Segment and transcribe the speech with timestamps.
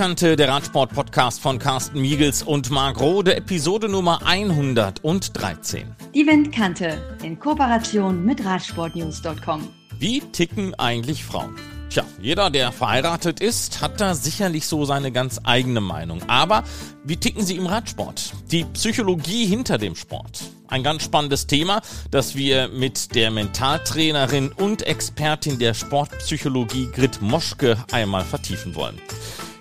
[0.00, 5.94] Windkante, der Radsport-Podcast von Carsten Miegels und Marc Rode, Episode Nummer 113.
[6.14, 9.68] Die Windkante in Kooperation mit Radsportnews.com.
[9.98, 11.54] Wie ticken eigentlich Frauen?
[11.90, 16.22] Tja, jeder, der verheiratet ist, hat da sicherlich so seine ganz eigene Meinung.
[16.28, 16.64] Aber
[17.04, 18.32] wie ticken sie im Radsport?
[18.50, 20.44] Die Psychologie hinter dem Sport.
[20.68, 27.76] Ein ganz spannendes Thema, das wir mit der Mentaltrainerin und Expertin der Sportpsychologie Grit Moschke
[27.92, 28.98] einmal vertiefen wollen.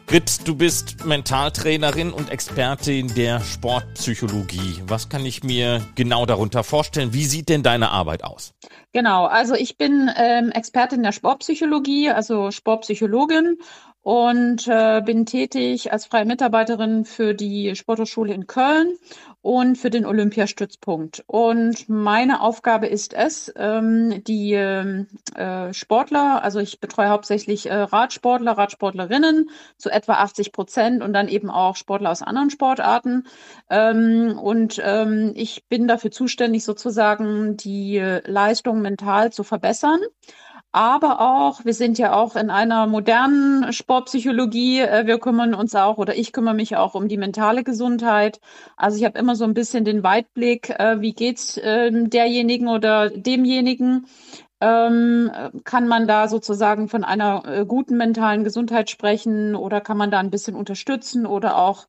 [0.10, 4.82] Grit, du bist Mentaltrainerin und Expertin der Sportpsychologie.
[4.88, 7.14] Was kann ich mir genau darunter vorstellen?
[7.14, 8.56] Wie sieht denn deine Arbeit aus?
[8.92, 13.60] Genau, also ich bin ähm, Expertin der Sportpsychologie, also Sportpsychologin
[14.02, 18.96] und äh, bin tätig als freie Mitarbeiterin für die Sporthochschule in Köln
[19.50, 21.24] und für den Olympiastützpunkt.
[21.26, 27.74] Und meine Aufgabe ist es, ähm, die ähm, äh, Sportler, also ich betreue hauptsächlich äh,
[27.74, 33.26] Radsportler, Radsportlerinnen zu etwa 80 Prozent und dann eben auch Sportler aus anderen Sportarten.
[33.72, 40.00] Ähm, und ähm, ich bin dafür zuständig, sozusagen die Leistung mental zu verbessern
[40.72, 45.98] aber auch, wir sind ja auch in einer modernen Sportpsychologie, äh, wir kümmern uns auch
[45.98, 48.40] oder ich kümmere mich auch um die mentale Gesundheit.
[48.78, 53.10] Also ich habe immer so ein bisschen den Weitblick, äh, wie geht's äh, derjenigen oder
[53.10, 54.06] demjenigen?
[54.62, 55.32] Ähm,
[55.64, 60.20] kann man da sozusagen von einer äh, guten mentalen Gesundheit sprechen oder kann man da
[60.20, 61.88] ein bisschen unterstützen oder auch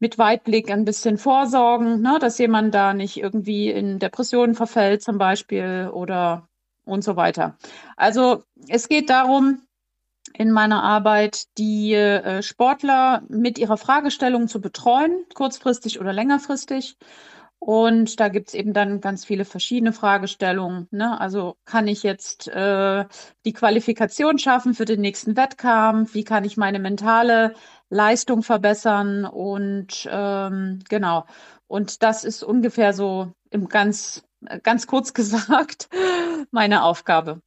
[0.00, 5.18] mit Weitblick ein bisschen vorsorgen, ne, dass jemand da nicht irgendwie in Depressionen verfällt zum
[5.18, 6.48] Beispiel oder
[6.88, 7.56] und so weiter.
[7.96, 9.62] Also es geht darum,
[10.34, 16.96] in meiner Arbeit die äh, Sportler mit ihrer Fragestellung zu betreuen, kurzfristig oder längerfristig.
[17.60, 20.86] Und da gibt's eben dann ganz viele verschiedene Fragestellungen.
[20.92, 21.20] Ne?
[21.20, 23.04] Also kann ich jetzt äh,
[23.44, 26.14] die Qualifikation schaffen für den nächsten Wettkampf?
[26.14, 27.54] Wie kann ich meine mentale
[27.90, 29.24] Leistung verbessern?
[29.24, 31.24] Und ähm, genau.
[31.66, 34.22] Und das ist ungefähr so im ganz
[34.62, 35.88] ganz kurz gesagt
[36.50, 37.40] meine Aufgabe.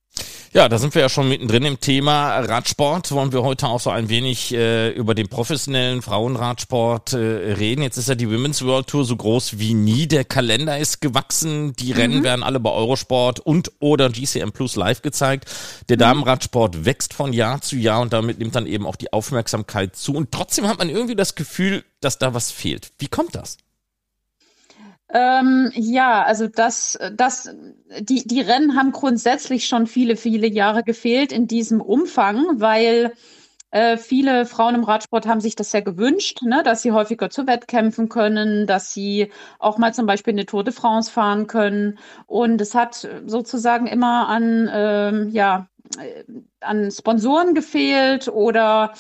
[0.54, 3.14] Ja, da sind wir ja schon mittendrin im Thema Radsport.
[3.14, 7.18] Wollen wir heute auch so ein wenig äh, über den professionellen Frauenradsport äh,
[7.54, 7.82] reden.
[7.84, 10.08] Jetzt ist ja die Women's World Tour so groß wie nie.
[10.08, 11.74] Der Kalender ist gewachsen.
[11.78, 12.00] Die mhm.
[12.00, 15.50] Rennen werden alle bei Eurosport und oder GCM Plus live gezeigt.
[15.88, 16.02] Der mhm.
[16.02, 20.14] Damenradsport wächst von Jahr zu Jahr und damit nimmt dann eben auch die Aufmerksamkeit zu.
[20.16, 22.92] Und trotzdem hat man irgendwie das Gefühl, dass da was fehlt.
[23.00, 23.56] Wie kommt das?
[25.14, 27.54] Ähm, ja, also das, das,
[28.00, 33.12] die, die Rennen haben grundsätzlich schon viele, viele Jahre gefehlt in diesem Umfang, weil
[33.72, 37.48] äh, viele Frauen im Radsport haben sich das sehr gewünscht, ne, dass sie häufiger zu
[37.48, 41.98] Wettkämpfen können, dass sie auch mal zum Beispiel eine Tour de France fahren können.
[42.28, 45.68] Und es hat sozusagen immer an, ähm, ja,
[46.00, 46.24] äh,
[46.60, 48.94] an Sponsoren gefehlt oder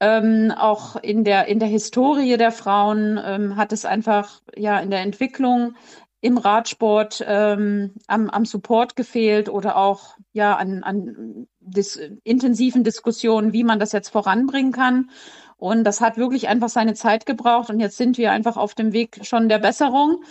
[0.00, 4.90] ähm, auch in der, in der Historie der Frauen ähm, hat es einfach ja in
[4.90, 5.74] der Entwicklung
[6.20, 13.52] im Radsport ähm, am, am Support gefehlt oder auch ja an, an dis intensiven Diskussionen,
[13.52, 15.10] wie man das jetzt voranbringen kann.
[15.56, 17.70] Und das hat wirklich einfach seine Zeit gebraucht.
[17.70, 20.22] Und jetzt sind wir einfach auf dem Weg schon der Besserung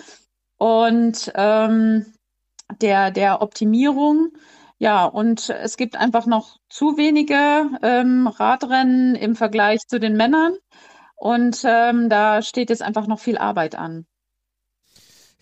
[0.58, 2.06] und ähm,
[2.82, 4.30] der, der Optimierung.
[4.80, 10.56] Ja, und es gibt einfach noch zu wenige ähm, Radrennen im Vergleich zu den Männern.
[11.16, 14.06] Und ähm, da steht jetzt einfach noch viel Arbeit an.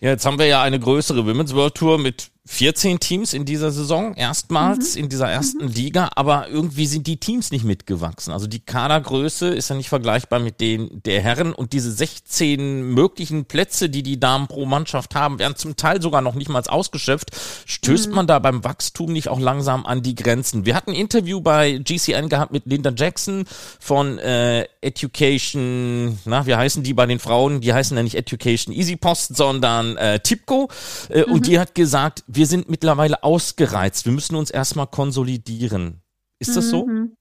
[0.00, 3.72] Ja, jetzt haben wir ja eine größere Women's World Tour mit 14 Teams in dieser
[3.72, 5.02] Saison, erstmals mhm.
[5.02, 5.72] in dieser ersten mhm.
[5.72, 8.32] Liga, aber irgendwie sind die Teams nicht mitgewachsen.
[8.32, 13.46] Also die Kadergröße ist ja nicht vergleichbar mit den der Herren und diese 16 möglichen
[13.46, 17.30] Plätze, die die Damen pro Mannschaft haben, werden zum Teil sogar noch nicht mal ausgeschöpft.
[17.66, 18.14] Stößt mhm.
[18.14, 20.64] man da beim Wachstum nicht auch langsam an die Grenzen?
[20.64, 23.44] Wir hatten ein Interview bei GCN gehabt mit Linda Jackson
[23.80, 27.60] von äh, Education, na, wie heißen die bei den Frauen?
[27.60, 30.68] Die heißen ja nicht Education Easy Post, sondern äh, Tipco.
[31.08, 31.42] Äh, und mhm.
[31.42, 34.04] die hat gesagt, wir sind mittlerweile ausgereizt.
[34.06, 36.02] Wir müssen uns erstmal konsolidieren.
[36.38, 36.86] Ist das so?
[36.86, 37.16] Mhm.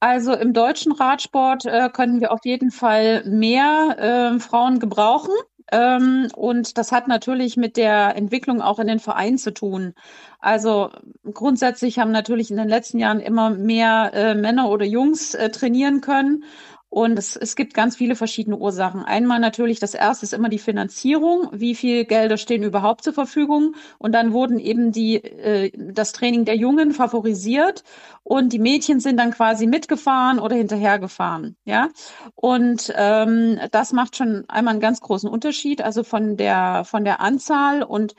[0.00, 5.30] Also im deutschen Radsport äh, können wir auf jeden Fall mehr äh, Frauen gebrauchen.
[5.70, 9.94] Ähm, und das hat natürlich mit der Entwicklung auch in den Vereinen zu tun.
[10.40, 10.90] Also
[11.32, 16.00] grundsätzlich haben natürlich in den letzten Jahren immer mehr äh, Männer oder Jungs äh, trainieren
[16.00, 16.44] können.
[16.92, 19.02] Und es, es gibt ganz viele verschiedene Ursachen.
[19.02, 21.48] Einmal natürlich, das erste ist immer die Finanzierung.
[21.50, 23.76] Wie viel Gelder stehen überhaupt zur Verfügung?
[23.96, 27.82] Und dann wurden eben die, äh, das Training der Jungen favorisiert
[28.24, 31.56] und die Mädchen sind dann quasi mitgefahren oder hinterhergefahren.
[31.64, 31.88] Ja.
[32.34, 37.22] Und ähm, das macht schon einmal einen ganz großen Unterschied, also von der, von der
[37.22, 38.14] Anzahl und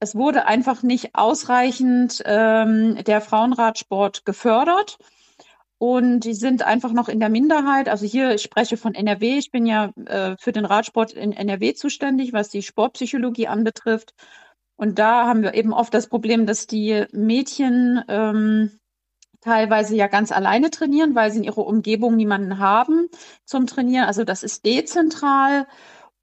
[0.00, 4.96] es wurde einfach nicht ausreichend ähm, der Frauenradsport gefördert.
[5.84, 7.90] Und die sind einfach noch in der Minderheit.
[7.90, 9.36] Also hier, ich spreche von NRW.
[9.36, 14.14] Ich bin ja äh, für den Radsport in NRW zuständig, was die Sportpsychologie anbetrifft.
[14.76, 18.80] Und da haben wir eben oft das Problem, dass die Mädchen ähm,
[19.42, 23.10] teilweise ja ganz alleine trainieren, weil sie in ihrer Umgebung niemanden haben
[23.44, 24.06] zum Trainieren.
[24.06, 25.66] Also das ist dezentral.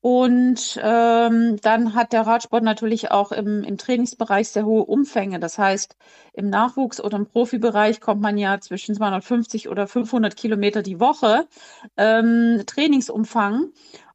[0.01, 5.39] Und ähm, dann hat der Radsport natürlich auch im, im Trainingsbereich sehr hohe Umfänge.
[5.39, 5.95] Das heißt,
[6.33, 11.47] im Nachwuchs- oder im Profibereich kommt man ja zwischen 250 oder 500 Kilometer die Woche
[11.97, 13.71] ähm, Trainingsumfang.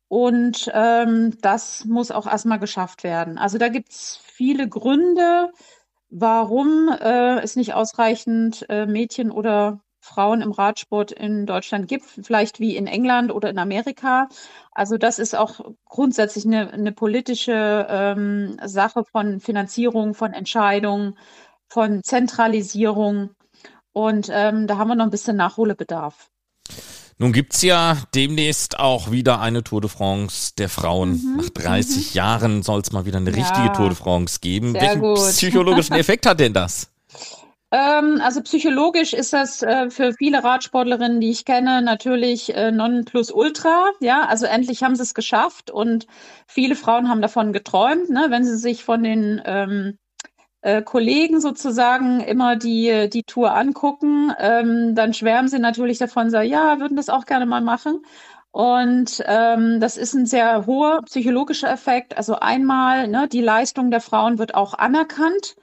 [0.09, 3.39] Und ähm, das muss auch erstmal geschafft werden.
[3.39, 5.53] Also da gibt's viele Gründe,
[6.11, 12.61] warum äh, es nicht ausreichend äh, Mädchen oder Frauen im Radsport in Deutschland gibt, vielleicht
[12.61, 14.29] wie in England oder in Amerika.
[14.71, 21.19] Also das ist auch grundsätzlich eine, eine politische ähm, Sache von Finanzierung, von Entscheidungen,
[21.69, 23.31] von Zentralisierung.
[23.93, 26.31] Und ähm, da haben wir noch ein bisschen Nachholbedarf.
[27.19, 31.13] Nun gibt's ja demnächst auch wieder eine Tour de France der Frauen.
[31.13, 31.37] Mhm.
[31.39, 32.15] Nach 30 mhm.
[32.15, 33.37] Jahren soll es mal wieder eine ja.
[33.37, 34.73] richtige Tour de France geben.
[34.73, 35.17] Sehr Welchen gut.
[35.17, 36.91] psychologischen Effekt hat denn das?
[37.77, 43.05] Ähm, also psychologisch ist das äh, für viele Radsportlerinnen, die ich kenne, natürlich äh, non
[43.05, 43.91] plus ultra.
[44.01, 46.07] Ja, also endlich haben sie es geschafft und
[46.47, 49.99] viele Frauen haben davon geträumt, ne, wenn sie sich von den ähm,
[50.63, 56.49] äh, Kollegen sozusagen immer die, die Tour angucken, ähm, dann schwärmen sie natürlich davon, sagen,
[56.49, 58.03] ja, würden das auch gerne mal machen.
[58.53, 62.17] Und ähm, das ist ein sehr hoher psychologischer Effekt.
[62.17, 65.57] Also einmal, ne, die Leistung der Frauen wird auch anerkannt.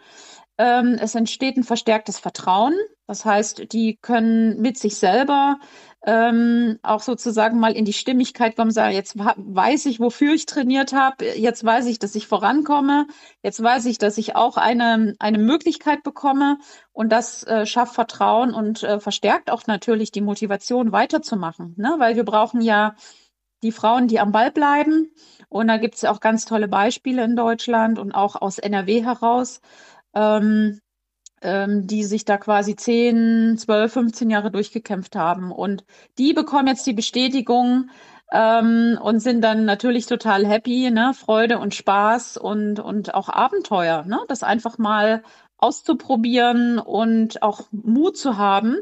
[0.57, 2.73] Ähm, es entsteht ein verstärktes Vertrauen.
[3.07, 5.59] Das heißt, die können mit sich selber
[6.05, 10.93] ähm, auch sozusagen mal in die Stimmigkeit kommen, sagen, jetzt weiß ich, wofür ich trainiert
[10.93, 13.07] habe, jetzt weiß ich, dass ich vorankomme,
[13.41, 16.57] jetzt weiß ich, dass ich auch eine, eine Möglichkeit bekomme
[16.91, 21.95] und das äh, schafft Vertrauen und äh, verstärkt auch natürlich die Motivation weiterzumachen, ne?
[21.99, 22.95] weil wir brauchen ja
[23.63, 25.09] die Frauen, die am Ball bleiben
[25.47, 29.61] und da gibt es auch ganz tolle Beispiele in Deutschland und auch aus NRW heraus,
[30.13, 30.79] ähm,
[31.41, 35.51] ähm, die sich da quasi 10, 12, 15 Jahre durchgekämpft haben.
[35.51, 35.83] Und
[36.17, 37.89] die bekommen jetzt die Bestätigung
[38.31, 41.13] ähm, und sind dann natürlich total happy, ne?
[41.13, 44.19] Freude und Spaß und, und auch Abenteuer, ne?
[44.27, 45.23] Das einfach mal
[45.57, 48.77] auszuprobieren und auch Mut zu haben,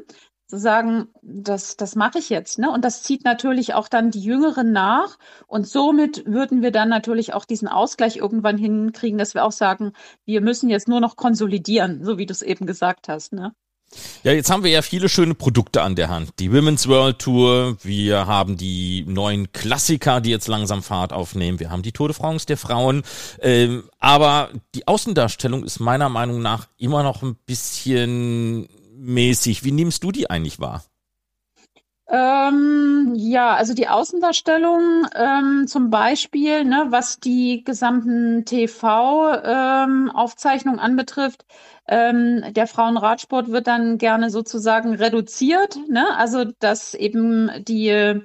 [0.52, 2.60] zu sagen, das, das mache ich jetzt.
[2.60, 2.70] Ne?
[2.70, 5.18] Und das zieht natürlich auch dann die Jüngeren nach.
[5.48, 9.94] Und somit würden wir dann natürlich auch diesen Ausgleich irgendwann hinkriegen, dass wir auch sagen,
[10.26, 13.32] wir müssen jetzt nur noch konsolidieren, so wie du es eben gesagt hast.
[13.32, 13.54] Ne?
[14.24, 16.32] Ja, jetzt haben wir ja viele schöne Produkte an der Hand.
[16.40, 21.72] Die Women's World Tour, wir haben die neuen Klassiker, die jetzt langsam Fahrt aufnehmen, wir
[21.72, 23.04] haben die Tour de France der Frauen.
[23.40, 28.68] Ähm, aber die Außendarstellung ist meiner Meinung nach immer noch ein bisschen
[29.02, 29.64] mäßig.
[29.64, 30.84] Wie nimmst du die eigentlich wahr?
[32.08, 41.46] Ähm, ja, also die Außendarstellung ähm, zum Beispiel, ne, was die gesamten TV-Aufzeichnungen ähm, anbetrifft,
[41.88, 46.06] ähm, der Frauenradsport wird dann gerne sozusagen reduziert, ne?
[46.18, 48.22] Also dass eben die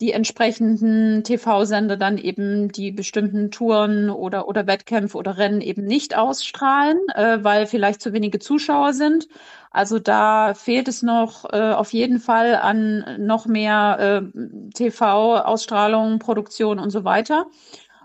[0.00, 6.16] die entsprechenden TV-Sender dann eben die bestimmten Touren oder, oder Wettkämpfe oder Rennen eben nicht
[6.16, 9.26] ausstrahlen, äh, weil vielleicht zu wenige Zuschauer sind.
[9.70, 16.78] Also da fehlt es noch äh, auf jeden Fall an noch mehr äh, TV-Ausstrahlung, Produktion
[16.78, 17.46] und so weiter.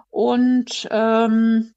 [0.09, 1.73] Und ähm,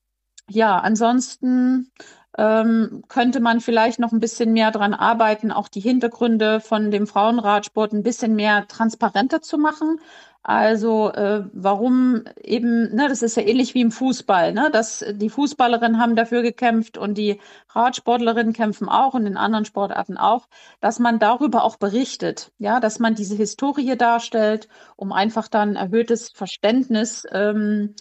[0.49, 1.91] ja, ansonsten
[2.37, 7.07] ähm, könnte man vielleicht noch ein bisschen mehr dran arbeiten, auch die Hintergründe von dem
[7.07, 10.01] Frauenradsport ein bisschen mehr transparenter zu machen.
[10.47, 15.31] Also äh, warum eben, ne, das ist ja ähnlich wie im Fußball, ne, dass die
[15.31, 20.47] Fußballerinnen haben dafür gekämpft und die Radsportlerinnen kämpfen auch und in anderen Sportarten auch,
[20.81, 26.29] dass man darüber auch berichtet, ja, dass man diese Historie darstellt, um einfach dann erhöhtes
[26.29, 27.95] Verständnis ähm,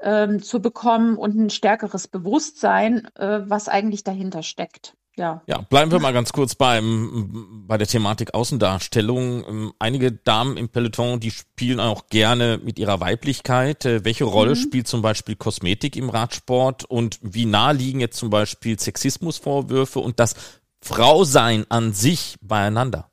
[0.00, 4.94] ähm, zu bekommen und ein stärkeres Bewusstsein, äh, was eigentlich dahinter steckt.
[5.18, 5.42] Ja.
[5.46, 9.44] ja, bleiben wir mal ganz kurz beim, bei der Thematik Außendarstellung.
[9.48, 13.84] Ähm, einige Damen im Peloton, die spielen auch gerne mit ihrer Weiblichkeit.
[13.84, 14.56] Äh, welche Rolle mhm.
[14.56, 20.20] spielt zum Beispiel Kosmetik im Radsport und wie nah liegen jetzt zum Beispiel Sexismusvorwürfe und
[20.20, 20.36] das
[20.80, 23.10] Frausein an sich beieinander?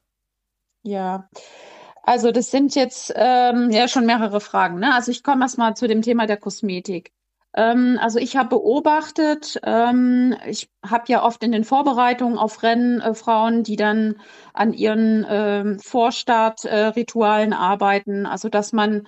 [0.83, 1.27] Ja,
[2.05, 4.79] also das sind jetzt ähm, ja schon mehrere Fragen.
[4.79, 4.93] Ne?
[4.93, 7.11] Also ich komme erstmal zu dem Thema der Kosmetik.
[7.55, 13.01] Ähm, also ich habe beobachtet, ähm, ich habe ja oft in den Vorbereitungen auf Rennen
[13.01, 14.15] äh, Frauen, die dann
[14.53, 18.25] an ihren ähm, Vorstartritualen äh, arbeiten.
[18.27, 19.07] Also dass man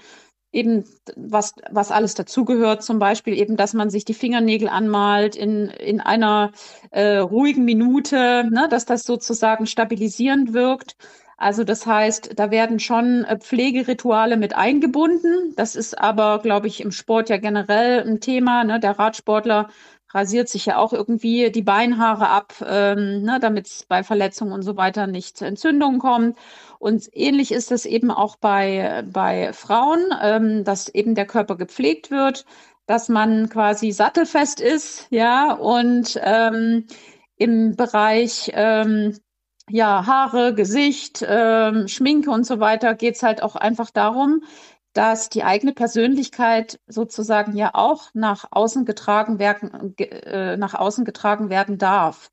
[0.51, 0.85] eben
[1.15, 5.99] was, was alles dazugehört, zum Beispiel eben, dass man sich die Fingernägel anmalt in, in
[6.01, 6.51] einer
[6.89, 10.95] äh, ruhigen Minute, ne, dass das sozusagen stabilisierend wirkt.
[11.37, 15.53] Also das heißt, da werden schon äh, Pflegerituale mit eingebunden.
[15.55, 18.63] Das ist aber, glaube ich, im Sport ja generell ein Thema.
[18.63, 18.79] Ne?
[18.79, 19.69] Der Radsportler
[20.13, 24.61] rasiert sich ja auch irgendwie die Beinhaare ab, ähm, ne, damit es bei Verletzungen und
[24.63, 26.37] so weiter nicht zu Entzündungen kommt.
[26.79, 32.09] Und ähnlich ist es eben auch bei, bei Frauen, ähm, dass eben der Körper gepflegt
[32.09, 32.45] wird,
[32.85, 36.87] dass man quasi sattelfest ist, ja, und ähm,
[37.37, 39.17] im Bereich ähm,
[39.69, 44.43] ja, Haare, Gesicht, ähm, Schminke und so weiter geht es halt auch einfach darum,
[44.93, 51.49] dass die eigene Persönlichkeit sozusagen ja auch nach außen getragen werden, äh, nach außen getragen
[51.49, 52.31] werden darf.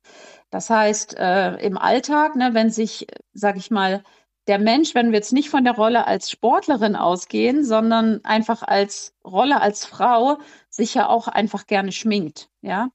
[0.49, 4.03] Das heißt, äh, im Alltag, ne, wenn sich, sage ich mal,
[4.47, 9.13] der Mensch, wenn wir jetzt nicht von der Rolle als Sportlerin ausgehen, sondern einfach als
[9.23, 10.37] Rolle als Frau,
[10.69, 12.89] sich ja auch einfach gerne schminkt, ja.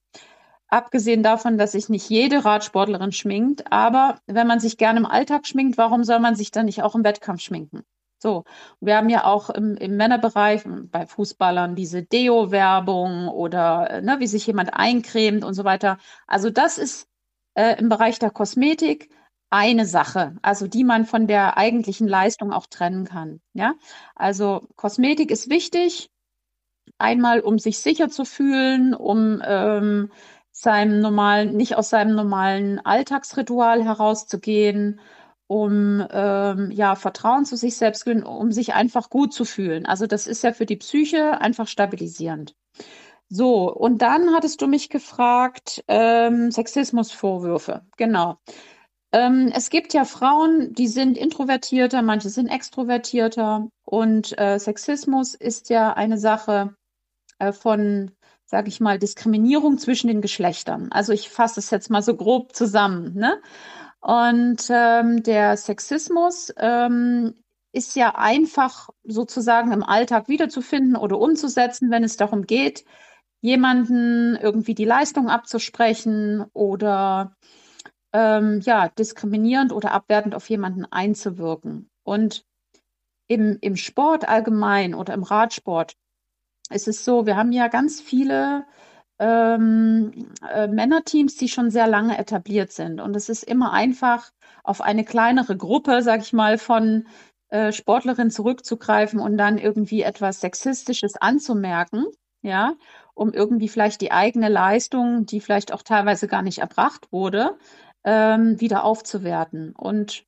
[0.71, 5.45] Abgesehen davon, dass sich nicht jede Radsportlerin schminkt, aber wenn man sich gerne im Alltag
[5.45, 7.83] schminkt, warum soll man sich dann nicht auch im Wettkampf schminken?
[8.19, 8.45] So,
[8.79, 14.47] wir haben ja auch im, im Männerbereich bei Fußballern diese Deo-Werbung oder ne, wie sich
[14.47, 15.97] jemand eincremt und so weiter.
[16.25, 17.09] Also das ist
[17.55, 19.09] äh, im Bereich der Kosmetik
[19.49, 23.41] eine Sache, also die man von der eigentlichen Leistung auch trennen kann.
[23.53, 23.73] Ja,
[24.15, 26.09] also Kosmetik ist wichtig,
[26.97, 30.11] einmal um sich sicher zu fühlen, um ähm,
[30.51, 34.99] seinem normalen, nicht aus seinem normalen Alltagsritual herauszugehen,
[35.47, 39.85] um ähm, ja Vertrauen zu sich selbst, um sich einfach gut zu fühlen.
[39.85, 42.55] Also das ist ja für die Psyche einfach stabilisierend.
[43.29, 47.85] So, und dann hattest du mich gefragt, ähm, Sexismusvorwürfe.
[47.97, 48.37] Genau.
[49.13, 53.69] Ähm, es gibt ja Frauen, die sind introvertierter, manche sind extrovertierter.
[53.85, 56.75] Und äh, Sexismus ist ja eine Sache
[57.39, 58.11] äh, von
[58.51, 60.89] sage ich mal, Diskriminierung zwischen den Geschlechtern.
[60.91, 63.13] Also ich fasse es jetzt mal so grob zusammen.
[63.15, 63.41] Ne?
[64.01, 67.33] Und ähm, der Sexismus ähm,
[67.71, 72.83] ist ja einfach sozusagen im Alltag wiederzufinden oder umzusetzen, wenn es darum geht,
[73.39, 77.37] jemanden irgendwie die Leistung abzusprechen oder
[78.11, 81.89] ähm, ja, diskriminierend oder abwertend auf jemanden einzuwirken.
[82.03, 82.43] Und
[83.27, 85.95] im, im Sport allgemein oder im Radsport
[86.71, 88.65] es ist so, wir haben ja ganz viele
[89.19, 92.99] ähm, äh, Männerteams, die schon sehr lange etabliert sind.
[92.99, 94.31] Und es ist immer einfach,
[94.63, 97.07] auf eine kleinere Gruppe, sag ich mal, von
[97.49, 102.05] äh, Sportlerinnen zurückzugreifen und dann irgendwie etwas Sexistisches anzumerken,
[102.41, 102.75] ja,
[103.13, 107.57] um irgendwie vielleicht die eigene Leistung, die vielleicht auch teilweise gar nicht erbracht wurde,
[108.03, 109.73] ähm, wieder aufzuwerten.
[109.75, 110.25] Und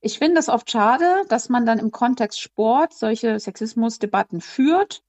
[0.00, 5.02] ich finde es oft schade, dass man dann im Kontext Sport solche Sexismusdebatten führt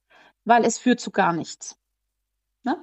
[0.46, 1.78] weil es führt zu gar nichts.
[2.64, 2.78] Ne?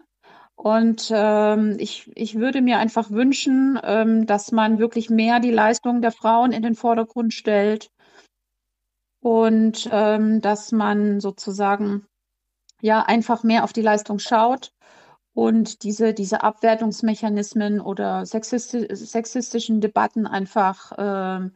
[0.55, 6.03] Und ähm, ich, ich würde mir einfach wünschen, ähm, dass man wirklich mehr die Leistung
[6.03, 7.91] der Frauen in den Vordergrund stellt
[9.21, 12.07] und ähm, dass man sozusagen
[12.81, 14.73] ja einfach mehr auf die Leistung schaut
[15.35, 21.53] und diese, diese Abwertungsmechanismen oder sexisti sexistischen Debatten einfach ähm,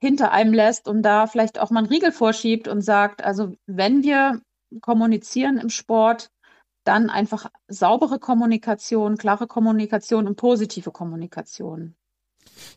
[0.00, 4.02] hinter einem lässt und da vielleicht auch mal einen Riegel vorschiebt und sagt, also wenn
[4.04, 4.40] wir
[4.80, 6.30] kommunizieren im Sport,
[6.84, 11.96] dann einfach saubere Kommunikation, klare Kommunikation und positive Kommunikation.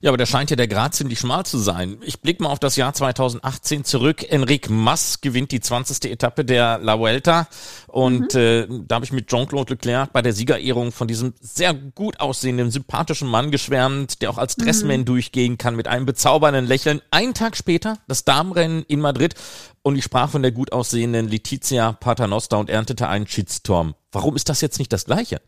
[0.01, 1.97] Ja, aber da scheint ja der Grad ziemlich schmal zu sein.
[2.03, 4.23] Ich blicke mal auf das Jahr 2018 zurück.
[4.29, 6.11] Enric Mas gewinnt die 20.
[6.11, 7.47] Etappe der La Vuelta
[7.87, 8.39] und mhm.
[8.39, 12.71] äh, da habe ich mit Jean-Claude Leclerc bei der Siegerehrung von diesem sehr gut aussehenden,
[12.71, 15.05] sympathischen Mann geschwärmt, der auch als Dressman mhm.
[15.05, 17.01] durchgehen kann mit einem bezaubernden Lächeln.
[17.11, 19.35] Einen Tag später das Damenrennen in Madrid
[19.83, 23.95] und ich sprach von der gut aussehenden Letizia Paternoster und erntete einen Shitstorm.
[24.11, 25.41] Warum ist das jetzt nicht das Gleiche?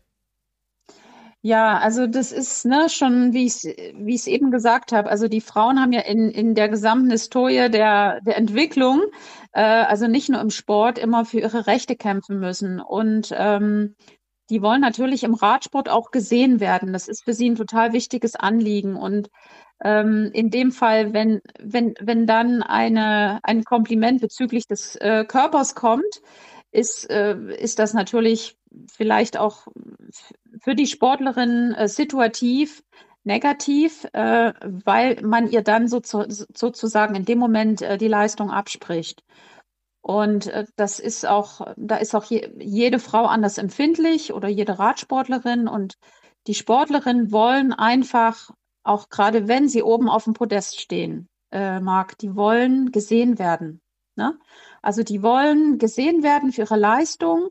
[1.46, 5.42] Ja, also das ist ne, schon, wie ich es wie eben gesagt habe, also die
[5.42, 9.02] Frauen haben ja in, in der gesamten Historie der, der Entwicklung,
[9.52, 12.80] äh, also nicht nur im Sport, immer für ihre Rechte kämpfen müssen.
[12.80, 13.94] Und ähm,
[14.48, 16.94] die wollen natürlich im Radsport auch gesehen werden.
[16.94, 18.96] Das ist für sie ein total wichtiges Anliegen.
[18.96, 19.28] Und
[19.84, 25.74] ähm, in dem Fall, wenn, wenn, wenn dann eine, ein Kompliment bezüglich des äh, Körpers
[25.74, 26.22] kommt,
[26.74, 28.56] ist, äh, ist das natürlich
[28.92, 29.68] vielleicht auch
[30.60, 32.82] für die Sportlerin äh, situativ
[33.22, 38.50] negativ, äh, weil man ihr dann so zu, sozusagen in dem Moment äh, die Leistung
[38.50, 39.24] abspricht.
[40.02, 44.78] Und äh, das ist auch, da ist auch je, jede Frau anders empfindlich oder jede
[44.78, 45.68] Radsportlerin.
[45.68, 45.96] Und
[46.46, 48.50] die Sportlerinnen wollen einfach,
[48.82, 53.80] auch gerade wenn sie oben auf dem Podest stehen, äh, Marc, die wollen gesehen werden.
[54.16, 54.38] Ne?
[54.84, 57.48] Also die wollen gesehen werden für ihre Leistung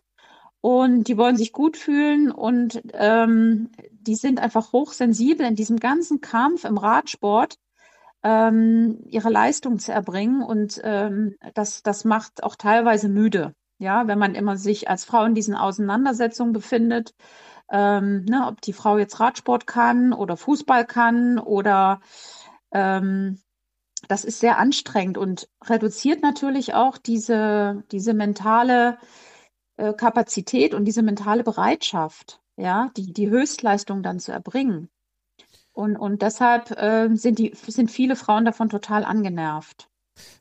[0.62, 6.22] und die wollen sich gut fühlen und ähm, die sind einfach hochsensibel in diesem ganzen
[6.22, 7.56] Kampf im Radsport.
[8.24, 10.44] ähm, ihre Leistung zu erbringen.
[10.44, 13.54] Und ähm, das, das macht auch teilweise müde.
[13.80, 17.14] Ja, wenn man immer sich als Frau in diesen Auseinandersetzungen befindet,
[17.72, 22.00] ähm, ne, ob die Frau jetzt Radsport kann oder Fußball kann oder
[22.72, 23.42] ähm,
[24.08, 28.98] das ist sehr anstrengend und reduziert natürlich auch diese, diese mentale
[29.78, 34.90] äh, Kapazität und diese mentale Bereitschaft, ja, die, die Höchstleistung dann zu erbringen.
[35.72, 39.90] Und, und deshalb äh, sind, die, sind viele Frauen davon total angenervt.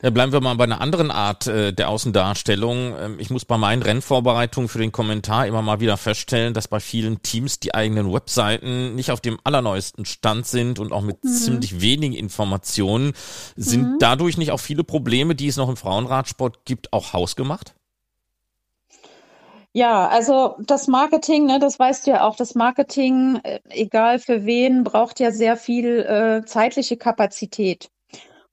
[0.02, 2.94] Ja, bleiben wir mal bei einer anderen Art äh, der Außendarstellung.
[2.98, 6.80] Ähm, ich muss bei meinen Rennvorbereitungen für den Kommentar immer mal wieder feststellen, dass bei
[6.80, 11.28] vielen Teams die eigenen Webseiten nicht auf dem allerneuesten Stand sind und auch mit mhm.
[11.28, 13.12] ziemlich wenigen Informationen.
[13.54, 13.96] Sind mhm.
[14.00, 17.74] dadurch nicht auch viele Probleme, die es noch im Frauenradsport gibt, auch hausgemacht?
[19.74, 24.44] Ja, also das Marketing, ne, das weißt du ja auch, das Marketing, äh, egal für
[24.44, 27.91] wen, braucht ja sehr viel äh, zeitliche Kapazität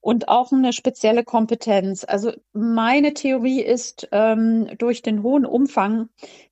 [0.01, 2.05] und auch eine spezielle Kompetenz.
[2.07, 6.09] Also meine Theorie ist, ähm, durch den hohen Umfang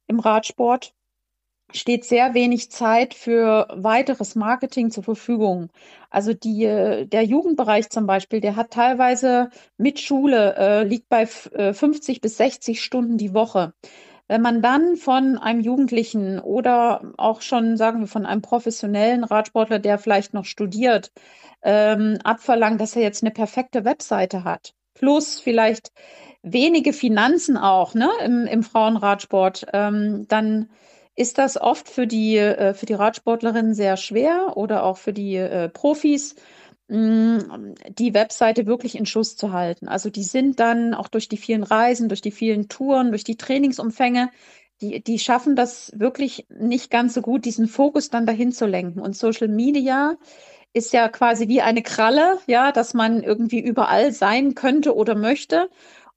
[0.07, 0.93] im Radsport
[1.73, 5.69] steht sehr wenig Zeit für weiteres Marketing zur Verfügung.
[6.09, 12.17] Also die, der Jugendbereich zum Beispiel, der hat teilweise mit Schule, äh, liegt bei 50
[12.17, 13.73] äh, bis 60 Stunden die Woche.
[14.29, 19.79] Wenn man dann von einem Jugendlichen oder auch schon, sagen wir, von einem professionellen Radsportler,
[19.79, 21.11] der vielleicht noch studiert,
[21.67, 24.73] ähm, abverlangt, dass er jetzt eine perfekte Webseite hat.
[24.93, 25.91] Plus vielleicht
[26.41, 30.69] wenige Finanzen auch ne, im, im Frauenradsport, ähm, dann
[31.15, 35.35] ist das oft für die, äh, für die Radsportlerinnen sehr schwer oder auch für die
[35.35, 36.35] äh, Profis,
[36.87, 37.39] mm,
[37.89, 39.89] die Webseite wirklich in Schuss zu halten.
[39.89, 43.35] Also die sind dann auch durch die vielen Reisen, durch die vielen Touren, durch die
[43.35, 44.29] Trainingsumfänge,
[44.79, 49.01] die, die schaffen das wirklich nicht ganz so gut, diesen Fokus dann dahin zu lenken.
[49.01, 50.15] Und Social Media
[50.73, 55.69] ist ja quasi wie eine Kralle, ja, dass man irgendwie überall sein könnte oder möchte.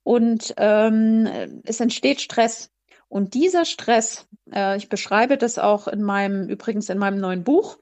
[0.02, 1.28] Und ähm,
[1.64, 2.70] es entsteht Stress.
[3.08, 7.78] Und dieser Stress, äh, ich beschreibe das auch in meinem, übrigens in meinem neuen Buch,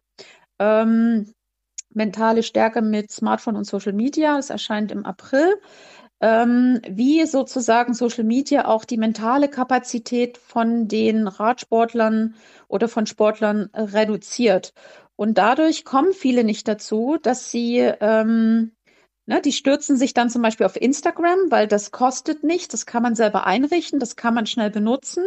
[0.59, 1.33] ähm,
[1.91, 4.39] Mentale Stärke mit Smartphone und Social Media.
[4.39, 5.61] Es erscheint im April.
[6.21, 12.35] Ähm, wie sozusagen Social Media auch die mentale Kapazität von den Radsportlern
[12.67, 14.73] oder von Sportlern reduziert.
[15.19, 18.71] Und dadurch kommen viele nicht dazu, dass sie, ähm,
[19.27, 23.03] ne, die stürzen sich dann zum Beispiel auf Instagram, weil das kostet nicht, das kann
[23.03, 25.25] man selber einrichten, das kann man schnell benutzen.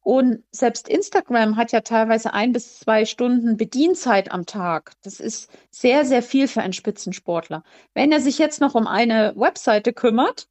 [0.00, 4.92] Und selbst Instagram hat ja teilweise ein bis zwei Stunden Bedienzeit am Tag.
[5.02, 7.62] Das ist sehr, sehr viel für einen Spitzensportler.
[7.94, 10.48] Wenn er sich jetzt noch um eine Webseite kümmert,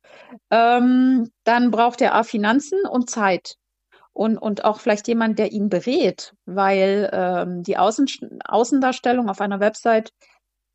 [0.50, 3.58] ähm, dann braucht er A Finanzen und Zeit
[4.14, 8.08] und, und auch vielleicht jemand, der ihn berät, weil ähm, die Außen,
[8.46, 10.14] Außendarstellung auf einer Website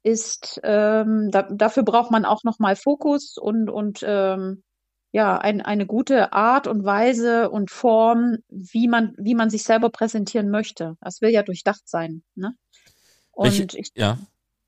[0.02, 4.62] ist, ähm, da, dafür braucht man auch nochmal Fokus und, und ähm,
[5.12, 9.90] ja, ein, eine gute Art und Weise und Form, wie man, wie man sich selber
[9.90, 10.96] präsentieren möchte.
[11.00, 12.22] Das will ja durchdacht sein.
[12.34, 12.54] Ne?
[13.32, 14.18] Und Welche, ich, ja.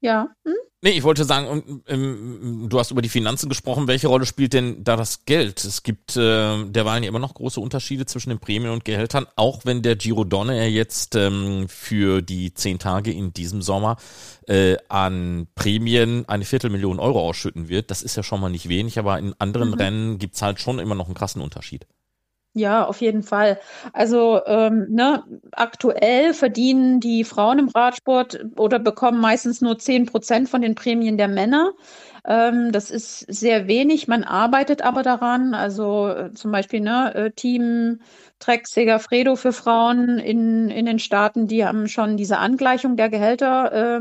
[0.00, 0.28] Ja.
[0.44, 0.54] Hm?
[0.82, 3.86] Nee, ich wollte sagen, ähm, du hast über die Finanzen gesprochen.
[3.86, 5.62] Welche Rolle spielt denn da das Geld?
[5.62, 9.66] Es gibt äh, derweil ja immer noch große Unterschiede zwischen den Prämien und Gehältern, auch
[9.66, 13.98] wenn der Giro Donne ja jetzt ähm, für die zehn Tage in diesem Sommer
[14.46, 17.90] äh, an Prämien eine Viertelmillion Euro ausschütten wird.
[17.90, 19.74] Das ist ja schon mal nicht wenig, aber in anderen mhm.
[19.74, 21.86] Rennen gibt's halt schon immer noch einen krassen Unterschied.
[22.52, 23.60] Ja, auf jeden Fall.
[23.92, 30.48] Also ähm, ne, aktuell verdienen die Frauen im Radsport oder bekommen meistens nur zehn Prozent
[30.48, 31.72] von den Prämien der Männer.
[32.24, 34.08] Ähm, das ist sehr wenig.
[34.08, 35.54] Man arbeitet aber daran.
[35.54, 38.00] Also äh, zum Beispiel ne, äh, Team
[38.40, 44.00] Trek Segafredo für Frauen in, in den Staaten, die haben schon diese Angleichung der Gehälter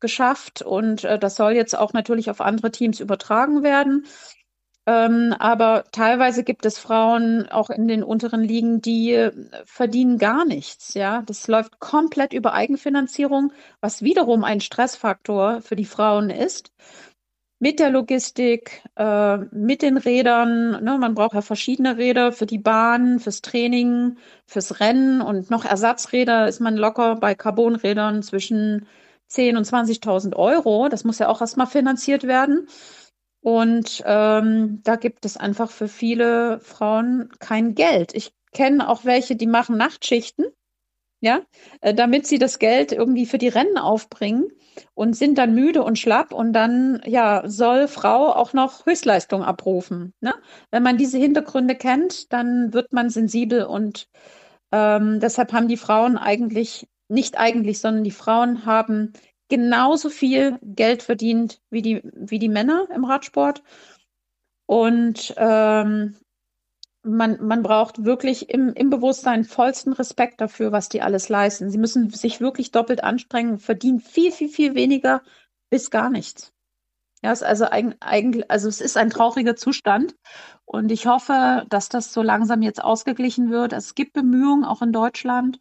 [0.00, 0.62] geschafft.
[0.62, 4.04] Und äh, das soll jetzt auch natürlich auf andere Teams übertragen werden.
[4.86, 9.32] Ähm, aber teilweise gibt es Frauen auch in den unteren Ligen, die äh,
[9.64, 10.92] verdienen gar nichts.
[10.94, 16.70] Ja, das läuft komplett über Eigenfinanzierung, was wiederum ein Stressfaktor für die Frauen ist.
[17.60, 20.84] Mit der Logistik, äh, mit den Rädern.
[20.84, 20.98] Ne?
[20.98, 26.46] Man braucht ja verschiedene Räder für die Bahn, fürs Training, fürs Rennen und noch Ersatzräder
[26.48, 28.86] ist man locker bei Carbonrädern zwischen
[29.28, 30.88] 10 und 20.000 Euro.
[30.90, 32.68] Das muss ja auch erstmal finanziert werden.
[33.44, 38.14] Und ähm, da gibt es einfach für viele Frauen kein Geld.
[38.14, 40.46] Ich kenne auch welche, die machen Nachtschichten,
[41.20, 41.42] ja,
[41.82, 44.48] äh, damit sie das Geld irgendwie für die Rennen aufbringen
[44.94, 50.14] und sind dann müde und schlapp und dann ja soll Frau auch noch Höchstleistung abrufen.
[50.22, 50.32] Ne?
[50.70, 54.08] Wenn man diese Hintergründe kennt, dann wird man sensibel und
[54.72, 59.12] ähm, deshalb haben die Frauen eigentlich nicht eigentlich, sondern die Frauen haben
[59.48, 63.62] genauso viel Geld verdient wie die, wie die Männer im Radsport.
[64.66, 66.16] Und ähm,
[67.02, 71.70] man, man braucht wirklich im, im Bewusstsein vollsten Respekt dafür, was die alles leisten.
[71.70, 75.22] Sie müssen sich wirklich doppelt anstrengen, verdienen viel, viel, viel weniger
[75.70, 76.52] bis gar nichts.
[77.22, 80.14] Ja, es also eigentlich, also es ist ein trauriger Zustand.
[80.66, 83.72] Und ich hoffe, dass das so langsam jetzt ausgeglichen wird.
[83.72, 85.58] Es gibt Bemühungen auch in Deutschland,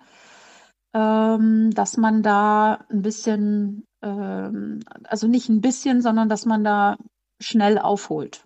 [0.93, 6.97] ähm, dass man da ein bisschen, ähm, also nicht ein bisschen, sondern dass man da
[7.39, 8.45] schnell aufholt.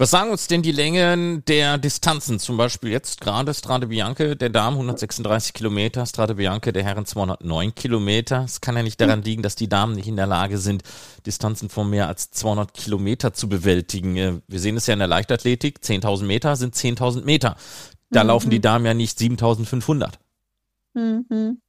[0.00, 2.38] Was sagen uns denn die Längen der Distanzen?
[2.38, 7.74] Zum Beispiel jetzt gerade Strade Bianche der Damen 136 Kilometer, Strade Bianche der Herren 209
[7.74, 8.44] Kilometer.
[8.44, 10.84] Es kann ja nicht daran liegen, dass die Damen nicht in der Lage sind,
[11.26, 14.16] Distanzen von mehr als 200 Kilometer zu bewältigen.
[14.16, 17.56] Äh, wir sehen es ja in der Leichtathletik, 10.000 Meter sind 10.000 Meter.
[18.10, 18.28] Da mhm.
[18.28, 20.12] laufen die Damen ja nicht 7.500.
[20.98, 21.60] Mhm.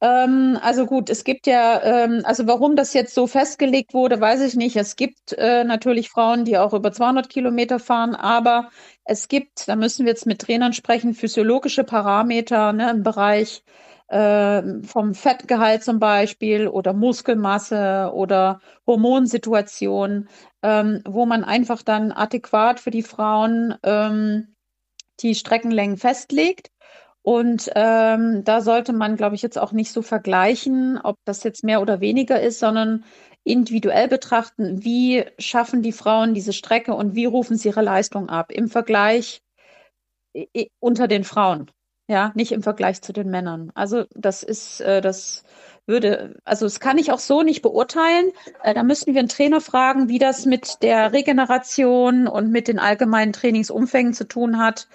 [0.00, 4.42] Ähm, also gut, es gibt ja, ähm, also warum das jetzt so festgelegt wurde, weiß
[4.42, 4.76] ich nicht.
[4.76, 8.70] Es gibt äh, natürlich Frauen, die auch über 200 Kilometer fahren, aber
[9.04, 13.64] es gibt, da müssen wir jetzt mit Trainern sprechen, physiologische Parameter ne, im Bereich
[14.08, 20.28] äh, vom Fettgehalt zum Beispiel oder Muskelmasse oder Hormonsituation,
[20.62, 24.54] ähm, wo man einfach dann adäquat für die Frauen ähm,
[25.20, 26.70] die Streckenlängen festlegt.
[27.24, 31.64] Und ähm, da sollte man, glaube ich, jetzt auch nicht so vergleichen, ob das jetzt
[31.64, 33.04] mehr oder weniger ist, sondern
[33.44, 38.52] individuell betrachten, wie schaffen die Frauen diese Strecke und wie rufen sie ihre Leistung ab
[38.52, 39.40] im Vergleich
[40.80, 41.70] unter den Frauen,
[42.08, 43.72] ja, nicht im Vergleich zu den Männern.
[43.74, 45.44] Also das ist, äh, das
[45.86, 48.32] würde, also das kann ich auch so nicht beurteilen.
[48.62, 52.78] Äh, da müssten wir einen Trainer fragen, wie das mit der Regeneration und mit den
[52.78, 54.88] allgemeinen Trainingsumfängen zu tun hat.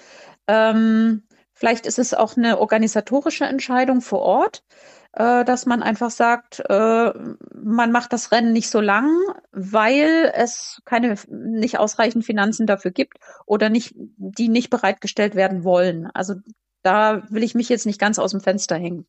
[0.47, 1.23] Ähm,
[1.59, 4.63] Vielleicht ist es auch eine organisatorische Entscheidung vor Ort,
[5.11, 7.11] äh, dass man einfach sagt, äh,
[7.53, 9.11] man macht das Rennen nicht so lang,
[9.51, 16.07] weil es keine nicht ausreichend Finanzen dafür gibt oder nicht, die nicht bereitgestellt werden wollen.
[16.13, 16.35] Also
[16.81, 19.05] da will ich mich jetzt nicht ganz aus dem Fenster hängen.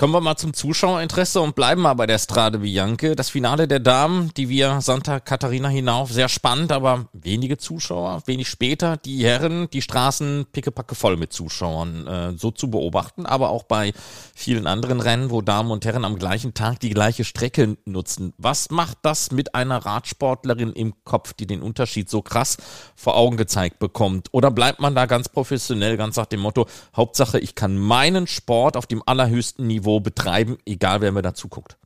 [0.00, 3.16] Kommen wir mal zum Zuschauerinteresse und bleiben mal bei der Strade Bianche.
[3.16, 8.22] Das Finale der Damen, die wir Santa Katharina hinauf, sehr spannend, aber wenige Zuschauer.
[8.26, 13.26] Wenig später die Herren, die Straßen pickepacke voll mit Zuschauern, äh, so zu beobachten.
[13.26, 13.92] Aber auch bei
[14.36, 18.34] vielen anderen Rennen, wo Damen und Herren am gleichen Tag die gleiche Strecke nutzen.
[18.38, 22.56] Was macht das mit einer Radsportlerin im Kopf, die den Unterschied so krass
[22.94, 24.28] vor Augen gezeigt bekommt?
[24.30, 28.76] Oder bleibt man da ganz professionell, ganz nach dem Motto, Hauptsache, ich kann meinen Sport
[28.76, 31.78] auf dem allerhöchsten Niveau Niveau betreiben, egal wer mir da zuguckt?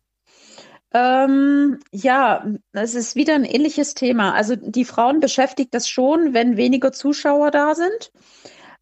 [0.93, 4.35] Ähm, ja, es ist wieder ein ähnliches Thema.
[4.35, 8.13] Also die Frauen beschäftigt das schon, wenn weniger Zuschauer da sind,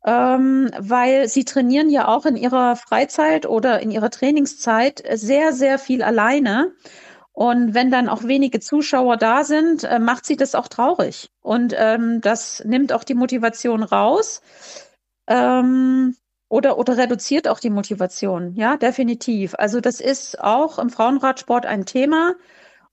[0.04, 5.78] ähm, weil sie trainieren ja auch in ihrer Freizeit oder in ihrer Trainingszeit sehr, sehr
[5.78, 6.72] viel alleine.
[7.33, 11.30] Und wenn dann auch wenige Zuschauer da sind, äh, macht sie das auch traurig.
[11.42, 14.42] Und ähm, das nimmt auch die Motivation raus.
[15.28, 16.16] Ähm,
[16.50, 18.54] oder, oder reduziert auch die Motivation.
[18.54, 19.54] Ja, definitiv.
[19.56, 22.34] Also das ist auch im Frauenradsport ein Thema.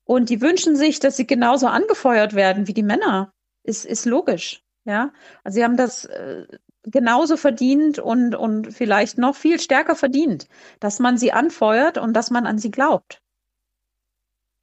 [0.04, 3.32] Und die wünschen sich, dass sie genauso angefeuert werden wie die Männer.
[3.64, 4.62] Ist, ist logisch.
[4.84, 5.12] Ja,
[5.44, 6.46] also sie haben das äh,
[6.84, 10.48] genauso verdient und, und vielleicht noch viel stärker verdient,
[10.80, 13.20] dass man sie anfeuert und dass man an sie glaubt.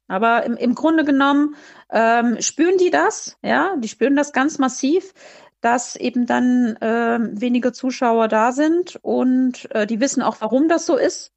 [0.08, 1.54] Aber im, im Grunde genommen
[1.90, 5.12] ähm, spüren die das, ja, die spüren das ganz massiv
[5.60, 10.86] dass eben dann äh, weniger Zuschauer da sind und äh, die wissen auch, warum das
[10.86, 11.32] so ist.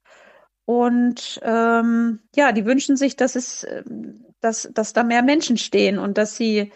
[0.66, 5.98] Und ähm, ja, die wünschen sich, dass es, ähm, dass, dass da mehr Menschen stehen
[5.98, 6.72] und dass sie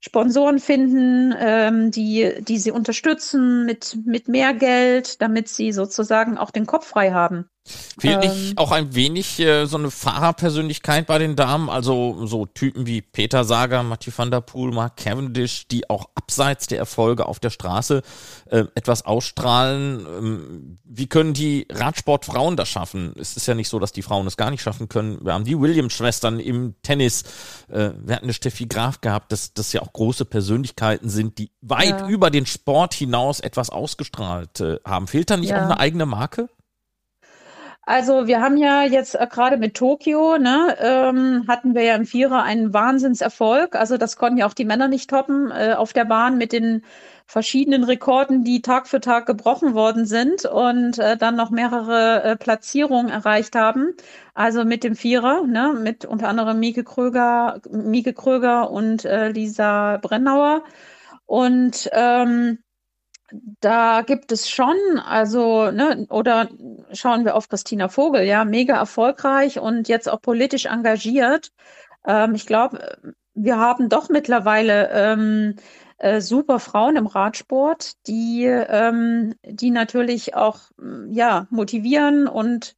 [0.00, 6.50] Sponsoren finden, ähm, die, die sie unterstützen mit, mit mehr Geld, damit sie sozusagen auch
[6.50, 7.48] den Kopf frei haben.
[7.98, 11.68] Fehlt ähm, nicht auch ein wenig äh, so eine Fahrerpersönlichkeit bei den Damen?
[11.68, 16.66] Also so Typen wie Peter Sager, Mathieu van der Poel, Mark Cavendish, die auch abseits
[16.66, 18.02] der Erfolge auf der Straße
[18.50, 20.06] äh, etwas ausstrahlen.
[20.06, 23.12] Ähm, wie können die Radsportfrauen das schaffen?
[23.18, 25.24] Es ist ja nicht so, dass die Frauen es gar nicht schaffen können.
[25.24, 27.22] Wir haben die Williams-Schwestern im Tennis.
[27.68, 31.50] Äh, wir hatten eine Steffi Graf gehabt, dass das ja auch große Persönlichkeiten sind, die
[31.60, 32.08] weit ja.
[32.08, 35.06] über den Sport hinaus etwas ausgestrahlt äh, haben.
[35.06, 35.58] Fehlt da nicht ja.
[35.58, 36.48] auch eine eigene Marke?
[37.88, 42.04] Also wir haben ja jetzt äh, gerade mit Tokio, ne, ähm, hatten wir ja im
[42.04, 43.74] Vierer einen Wahnsinnserfolg.
[43.76, 46.84] Also das konnten ja auch die Männer nicht toppen äh, auf der Bahn mit den
[47.24, 52.36] verschiedenen Rekorden, die Tag für Tag gebrochen worden sind und äh, dann noch mehrere äh,
[52.36, 53.94] Platzierungen erreicht haben.
[54.34, 59.96] Also mit dem Vierer, ne, mit unter anderem Mieke Kröger, Mieke Kröger und äh, Lisa
[59.96, 60.62] Brennauer.
[61.24, 62.58] Und ähm,
[63.60, 66.48] da gibt es schon, also, ne, oder
[66.92, 71.50] schauen wir auf Christina Vogel, ja, mega erfolgreich und jetzt auch politisch engagiert.
[72.06, 72.98] Ähm, ich glaube,
[73.34, 75.56] wir haben doch mittlerweile ähm,
[75.98, 80.60] äh, super Frauen im Radsport, die, ähm, die natürlich auch
[81.08, 82.76] ja, motivieren und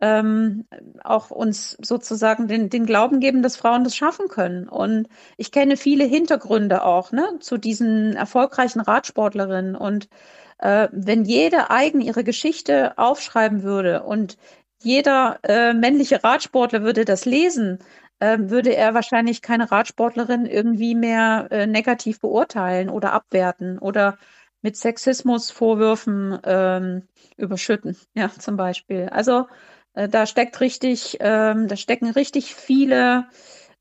[0.00, 0.66] ähm,
[1.02, 4.68] auch uns sozusagen den, den Glauben geben, dass Frauen das schaffen können.
[4.68, 9.74] Und ich kenne viele Hintergründe auch ne, zu diesen erfolgreichen Radsportlerinnen.
[9.74, 10.08] Und
[10.58, 14.36] äh, wenn jede eigen ihre Geschichte aufschreiben würde und
[14.82, 17.78] jeder äh, männliche Radsportler würde das lesen,
[18.20, 24.18] äh, würde er wahrscheinlich keine Radsportlerin irgendwie mehr äh, negativ beurteilen oder abwerten oder
[24.62, 29.08] mit Sexismusvorwürfen ähm, überschütten, ja, zum Beispiel.
[29.10, 29.46] Also
[29.96, 33.26] da steckt richtig, ähm, da stecken richtig viele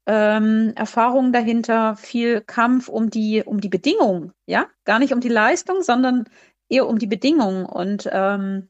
[0.05, 5.29] ähm, Erfahrungen dahinter, viel Kampf um die, um die Bedingungen, ja, gar nicht um die
[5.29, 6.25] Leistung, sondern
[6.69, 7.65] eher um die Bedingungen.
[7.65, 8.69] Und ähm,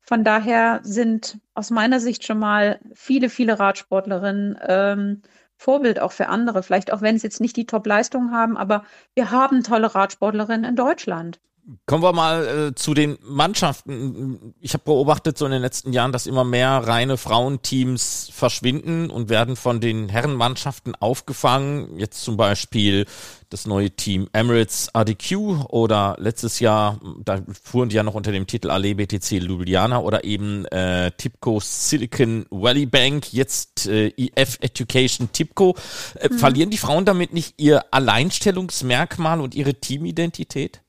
[0.00, 5.22] von daher sind aus meiner Sicht schon mal viele, viele Radsportlerinnen ähm,
[5.56, 6.62] Vorbild auch für andere.
[6.62, 10.76] Vielleicht auch wenn sie jetzt nicht die Top-Leistungen haben, aber wir haben tolle Radsportlerinnen in
[10.76, 11.40] Deutschland.
[11.86, 14.52] Kommen wir mal äh, zu den Mannschaften.
[14.60, 19.28] Ich habe beobachtet so in den letzten Jahren, dass immer mehr reine Frauenteams verschwinden und
[19.28, 22.00] werden von den Herrenmannschaften aufgefangen.
[22.00, 23.06] Jetzt zum Beispiel
[23.48, 28.48] das neue Team Emirates ADQ oder letztes Jahr, da fuhren die ja noch unter dem
[28.48, 35.30] Titel Ale BTC Ljubljana oder eben äh, Tipco Silicon Valley Bank, jetzt äh, EF Education
[35.32, 35.76] Tipco.
[36.16, 36.38] Äh, mhm.
[36.38, 40.81] Verlieren die Frauen damit nicht ihr Alleinstellungsmerkmal und ihre Teamidentität?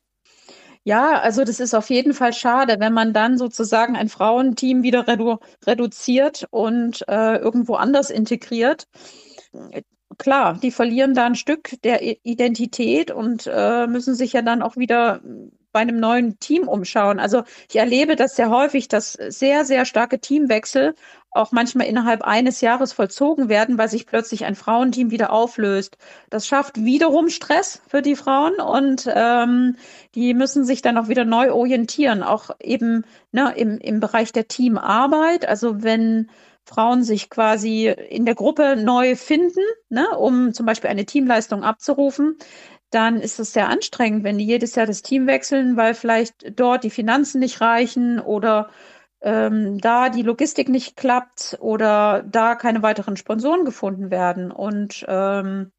[0.85, 5.07] Ja, also das ist auf jeden Fall schade, wenn man dann sozusagen ein Frauenteam wieder
[5.07, 8.87] redu reduziert und äh, irgendwo anders integriert.
[10.17, 14.77] Klar, die verlieren da ein Stück der Identität und äh, müssen sich ja dann auch
[14.77, 15.21] wieder
[15.71, 17.19] bei einem neuen Team umschauen.
[17.19, 20.93] Also ich erlebe das sehr häufig, dass sehr, sehr starke Teamwechsel
[21.33, 25.97] auch manchmal innerhalb eines Jahres vollzogen werden, weil sich plötzlich ein Frauenteam wieder auflöst.
[26.29, 29.75] Das schafft wiederum Stress für die Frauen und ähm,
[30.15, 34.47] die müssen sich dann auch wieder neu orientieren, auch eben ne, im, im Bereich der
[34.47, 35.47] Teamarbeit.
[35.47, 36.29] Also wenn
[36.65, 42.37] Frauen sich quasi in der Gruppe neu finden, ne, um zum Beispiel eine Teamleistung abzurufen,
[42.93, 46.83] dann ist es sehr anstrengend, wenn die jedes Jahr das Team wechseln, weil vielleicht dort
[46.83, 48.69] die Finanzen nicht reichen oder
[49.23, 54.51] ähm, da die Logistik nicht klappt oder da keine weiteren Sponsoren gefunden werden.
[54.51, 55.71] Und ähm,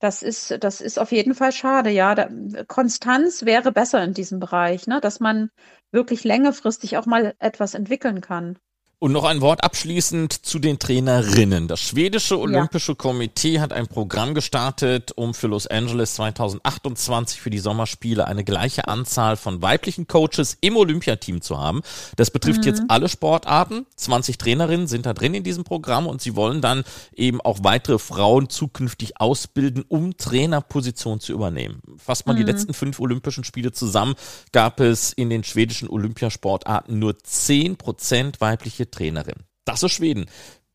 [0.00, 1.90] das ist, das ist auf jeden Fall schade.
[1.90, 2.28] Ja, da,
[2.68, 5.00] Konstanz wäre besser in diesem Bereich, ne?
[5.00, 5.50] dass man
[5.92, 8.58] wirklich längerfristig auch mal etwas entwickeln kann.
[9.04, 11.68] Und noch ein Wort abschließend zu den Trainerinnen.
[11.68, 12.96] Das schwedische Olympische ja.
[12.96, 18.88] Komitee hat ein Programm gestartet, um für Los Angeles 2028 für die Sommerspiele eine gleiche
[18.88, 21.82] Anzahl von weiblichen Coaches im Olympiateam zu haben.
[22.16, 22.64] Das betrifft mhm.
[22.64, 23.84] jetzt alle Sportarten.
[23.94, 26.82] 20 Trainerinnen sind da drin in diesem Programm und sie wollen dann
[27.14, 31.82] eben auch weitere Frauen zukünftig ausbilden, um Trainerpositionen zu übernehmen.
[31.98, 32.38] Fasst man mhm.
[32.38, 34.14] die letzten fünf Olympischen Spiele zusammen,
[34.52, 39.44] gab es in den schwedischen Olympiasportarten nur 10 Prozent weibliche Trainerin.
[39.64, 40.26] Das ist Schweden.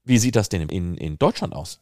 [0.03, 1.82] Wie sieht das denn in, in Deutschland aus?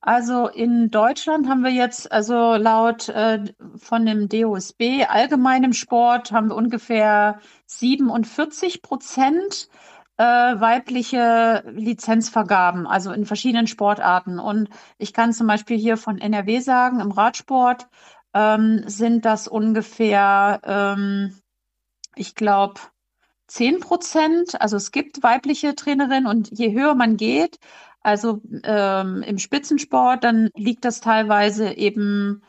[0.00, 3.42] Also in Deutschland haben wir jetzt, also laut äh,
[3.76, 9.68] von dem DOSB allgemeinem Sport haben wir ungefähr 47 Prozent
[10.16, 14.38] äh, weibliche Lizenzvergaben, also in verschiedenen Sportarten.
[14.38, 14.68] Und
[14.98, 17.88] ich kann zum Beispiel hier von NRW sagen, im Radsport
[18.32, 21.36] ähm, sind das ungefähr, ähm,
[22.14, 22.80] ich glaube,
[23.48, 24.60] 10 Prozent.
[24.60, 27.58] Also es gibt weibliche Trainerinnen und je höher man geht,
[28.02, 32.42] also ähm, im Spitzensport, dann liegt das teilweise eben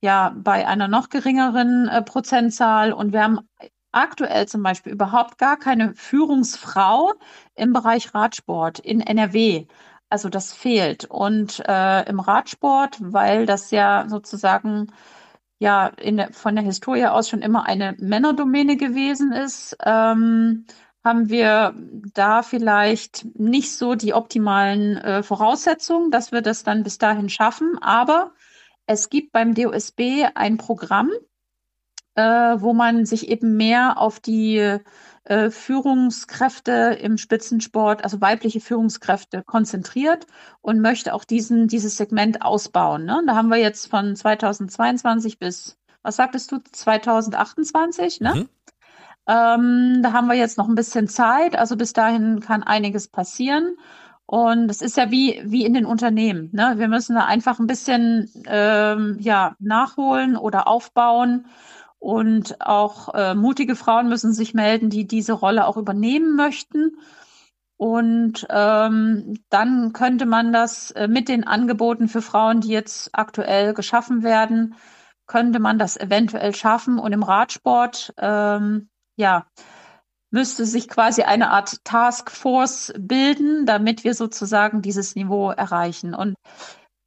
[0.00, 2.92] ja bei einer noch geringeren äh, Prozentzahl.
[2.94, 3.40] Und wir haben
[3.92, 7.12] aktuell zum Beispiel überhaupt gar keine Führungsfrau
[7.54, 9.66] im Bereich Radsport in NRW.
[10.08, 11.04] Also das fehlt.
[11.06, 14.92] Und äh, im Radsport, weil das ja sozusagen
[15.62, 20.66] ja der, von der Historie aus schon immer eine Männerdomäne gewesen ist, ähm,
[21.04, 21.74] haben wir
[22.14, 27.78] da vielleicht nicht so die optimalen äh, Voraussetzungen, dass wir das dann bis dahin schaffen.
[27.80, 28.32] Aber
[28.86, 31.10] es gibt beim DOSB ein Programm,
[32.16, 34.78] äh, wo man sich eben mehr auf die
[35.24, 40.26] äh, Führungskräfte im Spitzensport, also weibliche Führungskräfte, konzentriert
[40.60, 43.04] und möchte auch diesen, dieses Segment ausbauen.
[43.04, 43.22] Ne?
[43.26, 48.34] Da haben wir jetzt von 2022 bis, was sagtest du, 2028, ne?
[48.34, 48.48] Mhm.
[49.28, 51.56] Ähm, da haben wir jetzt noch ein bisschen Zeit.
[51.56, 53.76] Also bis dahin kann einiges passieren.
[54.26, 56.48] Und es ist ja wie, wie in den Unternehmen.
[56.52, 56.74] Ne?
[56.78, 61.46] Wir müssen da einfach ein bisschen ähm, ja, nachholen oder aufbauen
[62.02, 66.96] Und auch äh, mutige Frauen müssen sich melden, die diese Rolle auch übernehmen möchten.
[67.76, 73.72] Und ähm, dann könnte man das äh, mit den Angeboten für Frauen, die jetzt aktuell
[73.72, 74.74] geschaffen werden,
[75.28, 76.98] könnte man das eventuell schaffen.
[76.98, 79.46] Und im Radsport, ähm, ja,
[80.32, 86.16] müsste sich quasi eine Art Taskforce bilden, damit wir sozusagen dieses Niveau erreichen.
[86.16, 86.34] Und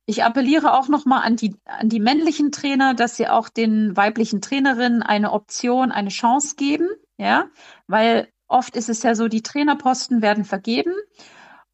[0.06, 4.42] ich appelliere auch nochmal an die, an die männlichen Trainer, dass sie auch den weiblichen
[4.42, 6.88] Trainerinnen eine Option, eine Chance geben,
[7.18, 7.48] ja,
[7.88, 10.94] weil oft ist es ja so, die Trainerposten werden vergeben.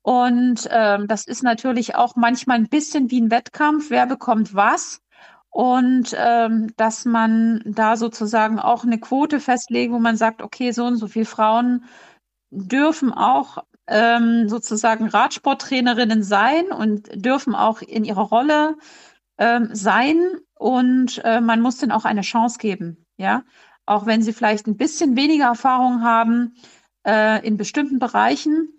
[0.04, 5.02] Und ähm, das ist natürlich auch manchmal ein bisschen wie ein Wettkampf, wer bekommt was.
[5.50, 10.86] Und ähm, dass man da sozusagen auch eine Quote festlegt, wo man sagt, okay, so
[10.86, 11.84] und so viele Frauen
[12.52, 13.58] dürfen auch
[13.91, 18.77] ähm, sozusagen Radsporttrainerinnen sein und dürfen auch in ihrer Rolle
[19.38, 20.17] ähm, sein
[20.56, 23.43] und äh, man muss denen auch eine Chance geben, ja,
[23.86, 26.56] auch wenn sie vielleicht ein bisschen weniger Erfahrung haben
[27.06, 28.69] äh, in bestimmten Bereichen.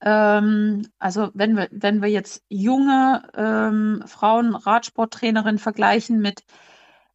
[0.00, 6.44] Ähm, also wenn wir wenn wir jetzt junge ähm, Frauen Radsporttrainerinnen vergleichen mit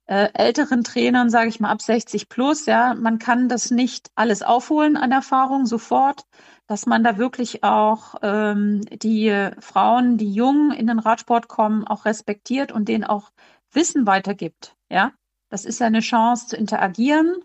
[0.10, 4.42] äh, älteren Trainern, sage ich mal ab 60 plus, ja, man kann das nicht alles
[4.42, 6.26] aufholen an Erfahrung sofort,
[6.66, 12.06] dass man da wirklich auch ähm, die Frauen, die jung in den Radsport kommen, auch
[12.06, 13.30] respektiert und denen auch
[13.72, 14.76] Wissen weitergibt.
[14.90, 15.12] Ja,
[15.50, 17.36] das ist eine Chance zu interagieren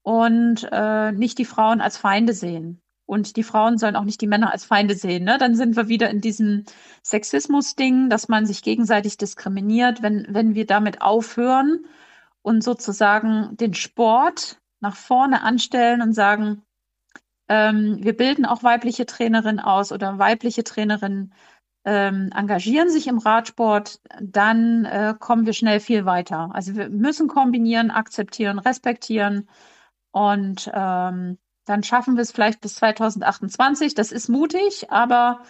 [0.00, 2.80] und äh, nicht die Frauen als Feinde sehen.
[3.10, 5.24] Und die Frauen sollen auch nicht die Männer als Feinde sehen.
[5.24, 5.36] Ne?
[5.36, 6.64] Dann sind wir wieder in diesem
[7.02, 10.00] Sexismus-Ding, dass man sich gegenseitig diskriminiert.
[10.00, 11.86] Wenn, wenn wir damit aufhören
[12.42, 16.62] und sozusagen den Sport nach vorne anstellen und sagen,
[17.48, 21.34] ähm, wir bilden auch weibliche Trainerinnen aus oder weibliche Trainerinnen
[21.84, 26.50] ähm, engagieren sich im Radsport, dann äh, kommen wir schnell viel weiter.
[26.52, 29.48] Also wir müssen kombinieren, akzeptieren, respektieren
[30.12, 31.38] und ähm,
[31.70, 33.94] dann schaffen wir es vielleicht bis 2028.
[33.94, 35.40] Das ist mutig, aber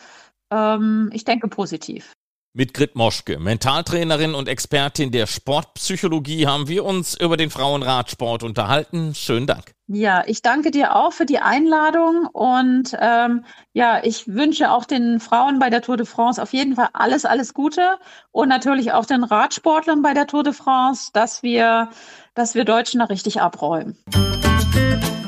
[0.50, 2.12] ähm, ich denke positiv.
[2.52, 9.14] Mit Grit Moschke, Mentaltrainerin und Expertin der Sportpsychologie, haben wir uns über den Frauenradsport unterhalten.
[9.14, 9.72] Schönen Dank.
[9.86, 15.20] Ja, ich danke dir auch für die Einladung und ähm, ja, ich wünsche auch den
[15.20, 17.98] Frauen bei der Tour de France auf jeden Fall alles, alles Gute
[18.32, 21.90] und natürlich auch den Radsportlern bei der Tour de France, dass wir,
[22.34, 23.96] dass wir Deutschen da richtig abräumen.
[24.12, 25.19] Und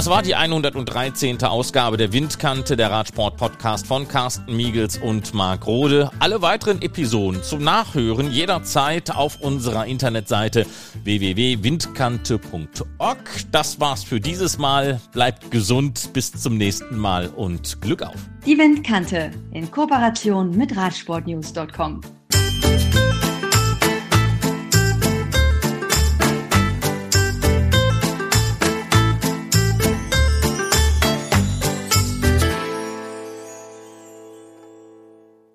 [0.00, 1.44] das war die 113.
[1.44, 6.10] Ausgabe der Windkante, der Radsport-Podcast von Carsten Miegels und Marc Rode.
[6.20, 10.64] Alle weiteren Episoden zum Nachhören jederzeit auf unserer Internetseite
[11.04, 13.18] www.windkante.org.
[13.52, 15.02] Das war's für dieses Mal.
[15.12, 18.16] Bleibt gesund, bis zum nächsten Mal und Glück auf.
[18.46, 22.00] Die Windkante in Kooperation mit Radsportnews.com.